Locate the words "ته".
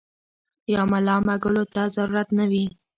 1.73-1.81